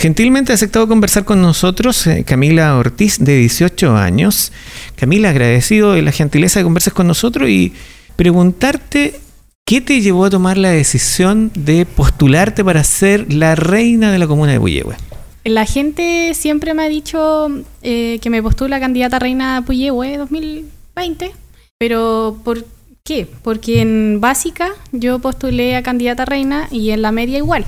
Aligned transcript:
Gentilmente 0.00 0.52
ha 0.52 0.54
aceptado 0.54 0.86
conversar 0.86 1.24
con 1.24 1.42
nosotros 1.42 2.06
eh, 2.06 2.22
Camila 2.24 2.76
Ortiz, 2.76 3.18
de 3.18 3.36
18 3.38 3.96
años. 3.96 4.52
Camila, 4.94 5.30
agradecido 5.30 5.94
de 5.94 6.02
la 6.02 6.12
gentileza 6.12 6.60
de 6.60 6.64
conversar 6.64 6.92
con 6.92 7.08
nosotros 7.08 7.50
y 7.50 7.72
preguntarte 8.14 9.18
qué 9.66 9.80
te 9.80 10.00
llevó 10.00 10.26
a 10.26 10.30
tomar 10.30 10.56
la 10.56 10.70
decisión 10.70 11.50
de 11.56 11.84
postularte 11.84 12.62
para 12.62 12.84
ser 12.84 13.32
la 13.32 13.56
reina 13.56 14.12
de 14.12 14.20
la 14.20 14.28
comuna 14.28 14.52
de 14.52 14.60
Puyehue. 14.60 14.94
La 15.42 15.66
gente 15.66 16.32
siempre 16.34 16.74
me 16.74 16.84
ha 16.84 16.88
dicho 16.88 17.48
eh, 17.82 18.20
que 18.22 18.30
me 18.30 18.40
postula 18.40 18.78
candidata 18.78 19.18
reina 19.18 19.56
de 19.56 19.66
Puyehue 19.66 20.16
2020, 20.16 21.32
pero 21.76 22.38
¿por 22.44 22.64
qué? 23.02 23.26
Porque 23.42 23.80
en 23.80 24.20
básica 24.20 24.70
yo 24.92 25.18
postulé 25.18 25.74
a 25.74 25.82
candidata 25.82 26.24
reina 26.24 26.68
y 26.70 26.90
en 26.90 27.02
la 27.02 27.10
media 27.10 27.38
igual. 27.38 27.64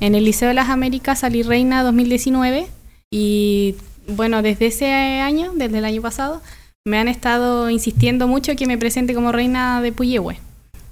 En 0.00 0.14
el 0.14 0.24
Liceo 0.24 0.48
de 0.48 0.54
las 0.54 0.68
Américas 0.68 1.20
salí 1.20 1.42
reina 1.42 1.82
2019 1.82 2.66
y 3.10 3.74
bueno, 4.08 4.42
desde 4.42 4.66
ese 4.66 4.86
año, 5.20 5.52
desde 5.54 5.78
el 5.78 5.84
año 5.84 6.02
pasado, 6.02 6.42
me 6.84 6.98
han 6.98 7.08
estado 7.08 7.70
insistiendo 7.70 8.28
mucho 8.28 8.54
que 8.56 8.66
me 8.66 8.78
presente 8.78 9.14
como 9.14 9.32
reina 9.32 9.80
de 9.80 9.92
Puyehue. 9.92 10.38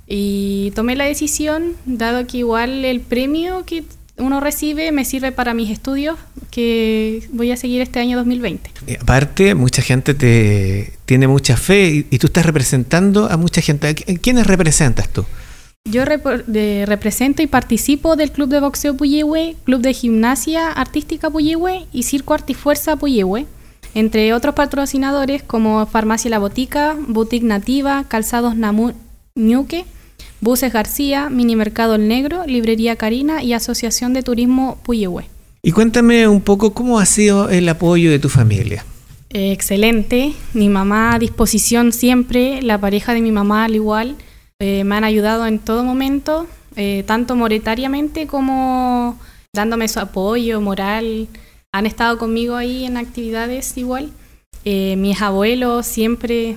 Y 0.06 0.73
tomé 0.75 0.97
la 0.97 1.05
decisión, 1.05 1.75
dado 1.87 2.27
que 2.27 2.38
igual 2.38 2.84
el 2.84 3.01
premio 3.01 3.64
que 3.64 3.84
uno 4.16 4.41
recibe 4.41 4.92
me 4.92 5.05
sirve 5.05 5.33
para 5.33 5.55
mis 5.55 5.70
estudios 5.70 6.19
que 6.50 7.27
voy 7.33 7.50
a 7.52 7.56
seguir 7.56 7.80
este 7.80 8.00
año 8.00 8.16
2020. 8.19 8.70
aparte, 9.00 9.55
mucha 9.55 9.83
gente 9.83 10.14
te 10.14 10.92
tiene 11.05 11.27
mucha 11.27 11.56
fe 11.56 11.89
y, 11.89 12.06
y, 12.11 12.19
tú 12.19 12.28
estás 12.28 12.47
representando 12.47 13.30
a 13.30 13.36
mucha 13.36 13.61
gente. 13.61 13.95
¿Quiénes 13.95 14.47
representas 14.47 15.09
tú? 15.09 15.25
Yo 15.87 16.02
de, 16.06 16.84
represento 16.87 17.43
y 17.43 17.47
participo 17.47 18.16
del 18.16 18.33
Club 18.33 18.48
de 18.48 18.59
Boxeo 18.59 18.97
Puyehue, 18.97 19.55
Club 19.65 19.83
de 19.83 19.92
Gimnasia 19.92 20.73
Artística 20.73 21.29
Puyehue 21.29 21.84
y 21.92 22.05
Circo 22.05 22.33
Artifuerza 22.33 22.97
Puyehue, 22.97 23.45
entre 23.95 24.33
otros 24.33 24.55
patrocinadores 24.55 25.42
como 25.42 25.84
Farmacia 25.84 26.31
La 26.31 26.39
Botica, 26.39 26.97
Boutique 27.06 27.45
Nativa, 27.45 28.05
Calzados 28.08 28.56
Namu 28.56 28.92
Ñuque, 29.34 29.84
Buses 30.41 30.73
García, 30.73 31.28
Mini 31.28 31.55
Mercado 31.55 31.97
El 31.97 32.08
Negro, 32.08 32.45
Librería 32.47 32.97
Karina 32.97 33.42
y 33.42 33.53
Asociación 33.53 34.14
de 34.14 34.23
Turismo 34.23 34.78
Puyehue. 34.84 35.27
Y 35.62 35.73
cuéntame 35.73 36.27
un 36.28 36.41
poco 36.41 36.73
cómo 36.73 36.98
ha 36.98 37.05
sido 37.05 37.51
el 37.51 37.69
apoyo 37.69 38.11
de 38.11 38.19
tu 38.19 38.30
familia. 38.30 38.86
Eh, 39.28 39.53
excelente, 39.53 40.33
mi 40.55 40.70
mamá 40.70 41.14
a 41.14 41.19
disposición 41.19 41.92
siempre, 41.92 42.62
la 42.62 42.80
pareja 42.80 43.12
de 43.12 43.20
mi 43.20 43.33
mamá 43.33 43.67
al 43.67 43.75
igual. 43.75 44.17
Eh, 44.60 44.84
me 44.84 44.94
han 44.94 45.05
ayudado 45.05 45.47
en 45.47 45.58
todo 45.58 45.83
momento, 45.83 46.47
eh, 46.77 47.02
tanto 47.06 47.34
monetariamente 47.34 48.27
como 48.27 49.19
dándome 49.52 49.88
su 49.88 50.00
apoyo 50.00 50.61
moral. 50.61 51.28
Han 51.72 51.86
estado 51.86 52.19
conmigo 52.19 52.55
ahí 52.55 52.84
en 52.84 52.96
actividades 52.96 53.77
igual. 53.77 54.12
Eh, 54.64 54.96
mis 54.96 55.20
abuelos 55.20 55.86
siempre, 55.86 56.56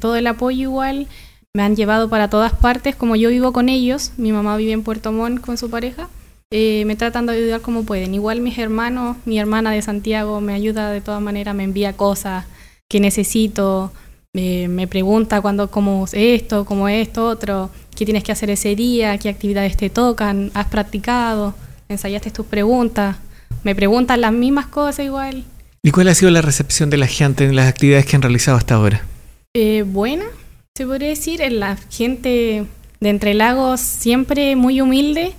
todo 0.00 0.16
el 0.16 0.26
apoyo 0.26 0.62
igual. 0.62 1.06
Me 1.54 1.62
han 1.62 1.76
llevado 1.76 2.08
para 2.08 2.28
todas 2.28 2.52
partes, 2.52 2.96
como 2.96 3.14
yo 3.14 3.30
vivo 3.30 3.52
con 3.52 3.68
ellos. 3.68 4.12
Mi 4.16 4.32
mamá 4.32 4.56
vive 4.56 4.72
en 4.72 4.82
Puerto 4.82 5.12
Montt 5.12 5.40
con 5.40 5.56
su 5.56 5.70
pareja. 5.70 6.08
me 6.50 6.96
tratan 6.96 7.26
de 7.26 7.32
ayudar 7.34 7.60
como 7.60 7.84
pueden. 7.84 8.14
Igual 8.14 8.40
mis 8.40 8.58
hermanos, 8.58 9.16
mi 9.24 9.38
hermana 9.38 9.70
de 9.70 9.82
Santiago 9.82 10.40
me 10.40 10.54
ayuda 10.54 10.90
de 10.90 11.00
todas 11.00 11.22
maneras, 11.22 11.54
me 11.54 11.64
envía 11.64 11.96
cosas 11.96 12.46
que 12.88 13.00
necesito 13.00 13.92
me 14.68 14.86
pregunta 14.86 15.40
cuando, 15.40 15.70
cómo 15.70 16.04
es 16.04 16.14
esto, 16.14 16.64
cómo 16.64 16.88
es 16.88 17.08
esto, 17.08 17.26
otro, 17.26 17.70
qué 17.96 18.04
tienes 18.04 18.22
que 18.22 18.32
hacer 18.32 18.50
ese 18.50 18.76
día, 18.76 19.18
qué 19.18 19.28
actividades 19.28 19.76
te 19.76 19.90
tocan, 19.90 20.50
has 20.54 20.66
practicado, 20.66 21.54
ensayaste 21.88 22.30
tus 22.30 22.46
preguntas, 22.46 23.16
me 23.64 23.74
preguntan 23.74 24.20
las 24.20 24.32
mismas 24.32 24.66
cosas 24.66 25.04
igual. 25.04 25.44
¿Y 25.82 25.90
cuál 25.90 26.08
ha 26.08 26.14
sido 26.14 26.30
la 26.30 26.42
recepción 26.42 26.90
de 26.90 26.96
la 26.96 27.06
gente 27.06 27.44
en 27.44 27.56
las 27.56 27.68
actividades 27.68 28.06
que 28.06 28.16
han 28.16 28.22
realizado 28.22 28.56
hasta 28.56 28.74
ahora? 28.74 29.02
Eh, 29.54 29.82
buena, 29.82 30.24
se 30.76 30.86
podría 30.86 31.08
decir, 31.08 31.40
la 31.50 31.76
gente 31.90 32.64
de 33.00 33.08
Entre 33.08 33.34
Lagos 33.34 33.80
siempre 33.80 34.54
muy 34.56 34.80
humilde. 34.80 35.32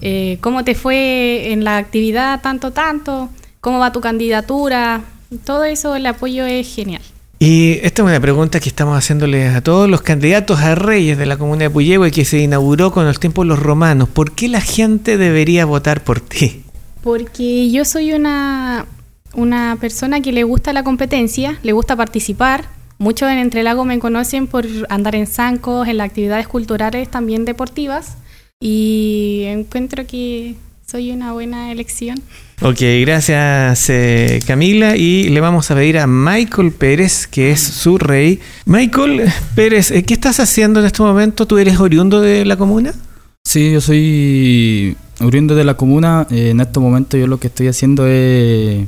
Eh, 0.00 0.38
¿Cómo 0.40 0.64
te 0.64 0.74
fue 0.74 1.52
en 1.52 1.64
la 1.64 1.78
actividad 1.78 2.40
tanto, 2.42 2.72
tanto? 2.72 3.30
¿Cómo 3.60 3.78
va 3.78 3.92
tu 3.92 4.00
candidatura? 4.00 5.02
Todo 5.44 5.64
eso, 5.64 5.96
el 5.96 6.06
apoyo 6.06 6.44
es 6.44 6.72
genial. 6.74 7.02
Y 7.46 7.78
esta 7.82 8.00
es 8.00 8.08
una 8.08 8.20
pregunta 8.20 8.58
que 8.58 8.70
estamos 8.70 8.96
haciéndole 8.96 9.48
a 9.48 9.60
todos 9.60 9.86
los 9.86 10.00
candidatos 10.00 10.60
a 10.60 10.74
reyes 10.74 11.18
de 11.18 11.26
la 11.26 11.36
comuna 11.36 11.64
de 11.64 11.70
Puyehue 11.70 12.10
que 12.10 12.24
se 12.24 12.38
inauguró 12.38 12.90
con 12.90 13.06
el 13.06 13.18
tiempo 13.18 13.42
de 13.42 13.48
los 13.48 13.58
romanos. 13.58 14.08
¿Por 14.08 14.32
qué 14.32 14.48
la 14.48 14.62
gente 14.62 15.18
debería 15.18 15.66
votar 15.66 16.02
por 16.02 16.20
ti? 16.20 16.62
Porque 17.02 17.70
yo 17.70 17.84
soy 17.84 18.14
una, 18.14 18.86
una 19.34 19.76
persona 19.78 20.22
que 20.22 20.32
le 20.32 20.42
gusta 20.42 20.72
la 20.72 20.84
competencia, 20.84 21.58
le 21.62 21.72
gusta 21.72 21.94
participar. 21.96 22.64
Muchos 22.96 23.30
en 23.30 23.36
Entrelago 23.36 23.84
me 23.84 23.98
conocen 23.98 24.46
por 24.46 24.64
andar 24.88 25.14
en 25.14 25.26
zancos, 25.26 25.86
en 25.86 25.98
las 25.98 26.06
actividades 26.08 26.48
culturales 26.48 27.10
también 27.10 27.44
deportivas. 27.44 28.16
Y 28.58 29.42
encuentro 29.48 30.06
que 30.06 30.54
soy 30.94 31.10
una 31.10 31.32
buena 31.32 31.72
elección. 31.72 32.22
Ok, 32.62 32.78
gracias 33.00 33.90
eh, 33.90 34.40
Camila. 34.46 34.94
Y 34.94 35.28
le 35.28 35.40
vamos 35.40 35.68
a 35.68 35.74
pedir 35.74 35.98
a 35.98 36.06
Michael 36.06 36.70
Pérez, 36.70 37.26
que 37.26 37.50
es 37.50 37.60
su 37.60 37.98
rey. 37.98 38.38
Michael 38.64 39.24
Pérez, 39.56 39.90
eh, 39.90 40.04
¿qué 40.04 40.14
estás 40.14 40.38
haciendo 40.38 40.78
en 40.78 40.86
este 40.86 41.02
momento? 41.02 41.48
¿Tú 41.48 41.58
eres 41.58 41.80
oriundo 41.80 42.20
de 42.20 42.44
la 42.44 42.56
comuna? 42.56 42.94
Sí, 43.42 43.72
yo 43.72 43.80
soy 43.80 44.96
oriundo 45.18 45.56
de 45.56 45.64
la 45.64 45.74
comuna. 45.74 46.28
Eh, 46.30 46.50
en 46.50 46.60
este 46.60 46.78
momento 46.78 47.16
yo 47.16 47.26
lo 47.26 47.40
que 47.40 47.48
estoy 47.48 47.66
haciendo 47.66 48.06
es 48.06 48.86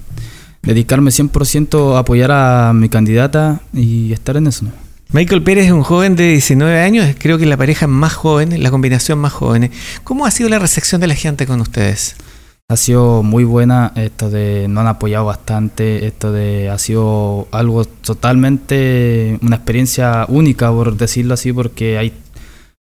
dedicarme 0.62 1.10
100% 1.10 1.96
a 1.96 1.98
apoyar 1.98 2.30
a 2.30 2.72
mi 2.72 2.88
candidata 2.88 3.62
y 3.74 4.12
estar 4.12 4.36
en 4.36 4.46
eso. 4.46 4.64
Michael 5.12 5.42
Pérez 5.42 5.66
es 5.66 5.72
un 5.72 5.82
joven 5.82 6.16
de 6.16 6.28
19 6.32 6.80
años, 6.80 7.14
creo 7.18 7.38
que 7.38 7.46
la 7.46 7.56
pareja 7.56 7.86
más 7.86 8.14
joven, 8.14 8.62
la 8.62 8.70
combinación 8.70 9.18
más 9.18 9.32
joven. 9.32 9.70
¿Cómo 10.04 10.26
ha 10.26 10.30
sido 10.30 10.48
la 10.48 10.58
recepción 10.58 11.00
de 11.00 11.06
la 11.06 11.14
gente 11.14 11.46
con 11.46 11.60
ustedes? 11.60 12.16
Ha 12.68 12.76
sido 12.76 13.22
muy 13.22 13.44
buena, 13.44 13.92
esto 13.94 14.28
de 14.28 14.66
no 14.68 14.80
han 14.80 14.88
apoyado 14.88 15.26
bastante, 15.26 16.06
esto 16.06 16.32
de 16.32 16.68
ha 16.68 16.78
sido 16.78 17.46
algo 17.52 17.84
totalmente 17.84 19.38
una 19.40 19.56
experiencia 19.56 20.26
única 20.28 20.70
por 20.72 20.96
decirlo 20.96 21.34
así, 21.34 21.52
porque 21.52 21.98
hay 21.98 22.12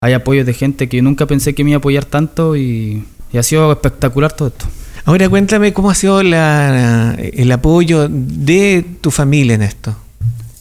hay 0.04 0.12
apoyo 0.12 0.44
de 0.44 0.54
gente 0.54 0.90
que 0.90 1.02
nunca 1.02 1.28
pensé 1.28 1.56
que 1.56 1.64
me 1.64 1.70
iba 1.70 1.78
a 1.78 1.80
apoyar 1.80 2.04
tanto 2.04 2.58
y, 2.58 3.06
ha 3.34 3.42
sido 3.42 3.72
espectacular 3.72 4.34
todo 4.34 4.50
esto. 4.50 4.66
Ahora 5.06 5.30
cuéntame 5.30 5.72
cómo 5.72 5.90
ha 5.90 5.96
sido 5.96 6.20
el 6.20 7.52
apoyo 7.54 8.10
de 8.10 8.86
tu 9.00 9.12
familia 9.12 9.56
en 9.56 9.62
esto. 9.62 9.96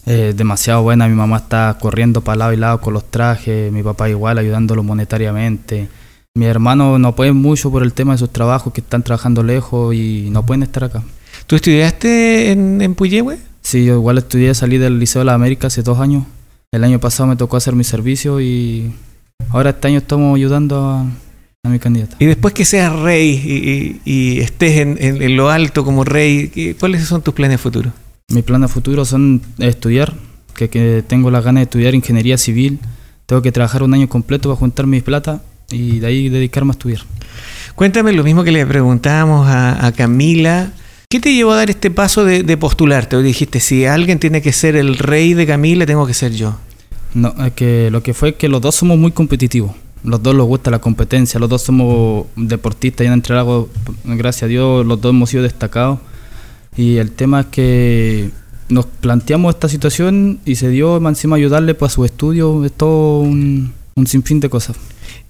Eh, 0.06 0.32
demasiado 0.36 0.82
buena. 0.82 1.08
Mi 1.08 1.14
mamá 1.14 1.38
está 1.38 1.76
corriendo 1.80 2.22
para 2.22 2.36
lado 2.36 2.52
y 2.52 2.56
lado 2.56 2.80
con 2.80 2.94
los 2.94 3.10
trajes, 3.10 3.72
mi 3.72 3.82
papá 3.82 4.08
igual 4.08 4.38
ayudándolo 4.38 4.82
monetariamente. 4.82 5.88
Mi 6.34 6.46
hermano 6.46 6.98
no 6.98 7.14
puede 7.14 7.32
mucho 7.32 7.70
por 7.70 7.82
el 7.82 7.92
tema 7.92 8.12
de 8.12 8.18
sus 8.18 8.30
trabajos, 8.30 8.72
que 8.72 8.80
están 8.80 9.02
trabajando 9.02 9.42
lejos 9.42 9.94
y 9.94 10.28
no 10.30 10.44
pueden 10.44 10.62
estar 10.62 10.84
acá. 10.84 11.02
¿Tú 11.46 11.56
estudiaste 11.56 12.52
en, 12.52 12.80
en 12.80 12.94
Puyehue? 12.94 13.38
Sí, 13.60 13.84
yo 13.84 13.94
igual 13.94 14.18
estudié, 14.18 14.54
salí 14.54 14.78
del 14.78 14.98
Liceo 14.98 15.20
de 15.20 15.26
la 15.26 15.34
América 15.34 15.68
hace 15.68 15.82
dos 15.82 16.00
años. 16.00 16.24
El 16.72 16.84
año 16.84 16.98
pasado 16.98 17.28
me 17.28 17.36
tocó 17.36 17.58
hacer 17.58 17.74
mi 17.74 17.84
servicio 17.84 18.40
y 18.40 18.92
ahora 19.50 19.70
este 19.70 19.88
año 19.88 19.98
estamos 19.98 20.34
ayudando 20.34 20.80
a, 20.88 21.06
mi 21.68 21.78
candidata. 21.78 22.16
Y 22.18 22.26
después 22.26 22.54
que 22.54 22.64
seas 22.64 22.92
rey 22.98 24.00
y, 24.04 24.40
estés 24.40 24.78
en, 24.78 24.96
en, 24.98 25.36
lo 25.36 25.48
alto 25.48 25.84
como 25.84 26.02
rey, 26.02 26.74
¿cuáles 26.80 27.04
son 27.04 27.22
tus 27.22 27.34
planes 27.34 27.60
futuros? 27.60 27.92
Mis 28.28 28.44
planes 28.44 28.70
futuros 28.70 29.08
son 29.08 29.42
estudiar, 29.58 30.14
que, 30.54 31.04
tengo 31.06 31.30
la 31.30 31.40
ganas 31.40 31.60
de 31.60 31.64
estudiar 31.64 31.94
ingeniería 31.94 32.38
civil. 32.38 32.78
Tengo 33.26 33.42
que 33.42 33.52
trabajar 33.52 33.82
un 33.82 33.94
año 33.94 34.08
completo 34.08 34.48
para 34.48 34.58
juntar 34.58 34.86
mis 34.86 35.02
plata 35.02 35.42
y 35.70 36.00
de 36.00 36.06
ahí 36.06 36.28
dedicarme 36.28 36.70
a 36.70 36.72
estudiar. 36.72 37.00
Cuéntame 37.74 38.12
lo 38.12 38.24
mismo 38.24 38.44
que 38.44 38.52
le 38.52 38.66
preguntábamos 38.66 39.46
a, 39.48 39.92
Camila. 39.96 40.72
¿Qué 41.08 41.20
te 41.20 41.34
llevó 41.34 41.52
a 41.52 41.56
dar 41.56 41.70
este 41.70 41.90
paso 41.90 42.24
de, 42.24 42.56
postularte? 42.56 43.20
Dijiste, 43.22 43.60
si 43.60 43.84
alguien 43.84 44.18
tiene 44.18 44.42
que 44.42 44.52
ser 44.52 44.76
el 44.76 44.98
rey 44.98 45.34
de 45.34 45.46
Camila, 45.46 45.86
tengo 45.86 46.06
que 46.06 46.14
ser 46.14 46.32
yo. 46.32 46.56
No, 47.14 47.34
es 47.44 47.52
que 47.52 47.90
lo 47.90 48.02
que 48.02 48.14
fue 48.14 48.30
es 48.30 48.34
que 48.36 48.48
los 48.48 48.60
dos 48.60 48.74
somos 48.74 48.98
muy 48.98 49.12
competitivos. 49.12 49.72
Los 50.04 50.22
dos 50.22 50.34
nos 50.34 50.46
gusta 50.46 50.70
la 50.70 50.80
competencia, 50.80 51.38
los 51.38 51.48
dos 51.48 51.62
somos 51.62 52.26
deportistas 52.34 53.04
y 53.04 53.06
en 53.06 53.12
Entrelago, 53.12 53.68
gracias 54.04 54.44
a 54.44 54.46
Dios, 54.46 54.84
los 54.84 55.00
dos 55.00 55.10
hemos 55.10 55.30
sido 55.30 55.42
destacados. 55.42 56.00
Y 56.76 56.96
el 56.96 57.10
tema 57.12 57.40
es 57.40 57.46
que 57.46 58.30
nos 58.68 58.86
planteamos 58.86 59.54
esta 59.54 59.68
situación 59.68 60.40
y 60.44 60.56
se 60.56 60.70
dio 60.70 60.96
encima 61.06 61.36
ayudarle 61.36 61.74
pues, 61.74 61.92
a 61.92 61.94
su 61.94 62.04
estudio, 62.04 62.64
es 62.64 62.72
todo 62.72 63.20
un, 63.20 63.72
sinfín 64.06 64.40
de 64.40 64.48
cosas. 64.48 64.76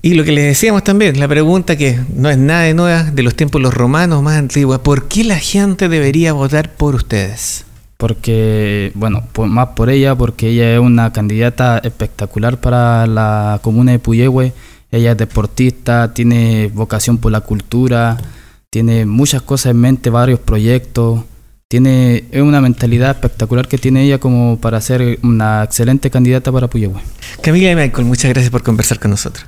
Y 0.01 0.15
lo 0.15 0.25
que 0.25 0.33
les 0.33 0.45
decíamos 0.45 0.85
también, 0.85 1.19
la 1.19 1.29
pregunta 1.29 1.77
que 1.77 1.99
no 2.15 2.31
es 2.31 2.39
nada 2.39 2.63
de 2.63 2.75
nueva, 2.75 3.05
de 3.05 3.23
los 3.23 3.35
tiempos 3.35 3.61
los 3.61 3.75
romanos 3.75 4.23
más 4.23 4.37
antiguos, 4.37 4.79
¿por 4.79 5.09
qué 5.09 5.25
la 5.25 5.39
gente 5.39 5.89
debería 5.89 6.33
votar 6.33 6.73
por 6.75 6.95
ustedes? 6.95 7.65
Porque, 7.97 8.91
bueno, 8.95 9.25
más 9.47 9.69
por 9.71 9.91
ella, 9.91 10.15
porque 10.17 10.49
ella 10.49 10.75
es 10.75 10.81
una 10.81 11.13
candidata 11.13 11.79
espectacular 11.79 12.61
para 12.61 13.07
la 13.07 13.61
comuna 13.63 13.93
de 13.93 13.99
Puyehue, 13.99 14.53
ella 14.91 15.13
es 15.13 15.19
deportista, 15.19 16.13
tiene 16.13 16.71
vocación 16.75 17.19
por 17.19 17.33
la 17.33 17.41
cultura, 17.41 18.19
tiene 18.71 19.07
muchas 19.07 19.43
cosas 19.43 19.71
en 19.71 19.81
mente, 19.81 20.11
varios 20.11 20.41
proyectos, 20.41 21.23
tiene 21.73 22.25
es 22.31 22.43
una 22.43 22.61
mentalidad 22.61 23.13
espectacular 23.13 23.67
que 23.67 23.79
tiene 23.79 24.03
ella 24.03 24.19
como 24.19 24.59
para 24.59 24.79
ser 24.83 25.19
una 25.23 25.63
excelente 25.65 26.11
candidata 26.11 26.53
para 26.53 26.69
Puyehue. 26.69 27.01
Camila 27.41 27.71
y 27.71 27.75
Michael, 27.75 28.05
muchas 28.05 28.31
gracias 28.31 28.51
por 28.51 28.63
conversar 28.63 29.01
con 29.01 29.11
nosotros. 29.11 29.47